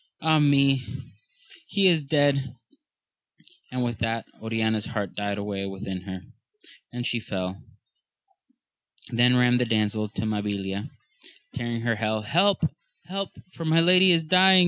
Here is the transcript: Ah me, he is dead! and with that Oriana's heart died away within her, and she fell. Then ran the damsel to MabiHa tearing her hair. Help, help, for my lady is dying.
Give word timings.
Ah 0.21 0.39
me, 0.39 0.81
he 1.67 1.87
is 1.87 2.03
dead! 2.03 2.55
and 3.71 3.83
with 3.83 3.99
that 3.99 4.25
Oriana's 4.41 4.85
heart 4.87 5.13
died 5.15 5.37
away 5.37 5.67
within 5.67 6.01
her, 6.01 6.21
and 6.91 7.05
she 7.05 7.19
fell. 7.19 7.61
Then 9.09 9.35
ran 9.37 9.57
the 9.57 9.65
damsel 9.65 10.07
to 10.09 10.23
MabiHa 10.23 10.89
tearing 11.53 11.81
her 11.81 11.97
hair. 11.97 12.23
Help, 12.23 12.65
help, 13.05 13.29
for 13.53 13.63
my 13.63 13.79
lady 13.79 14.11
is 14.11 14.23
dying. 14.23 14.59